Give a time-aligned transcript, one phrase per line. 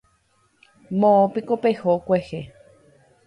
[1.03, 2.39] Moõpiko peho kuehe.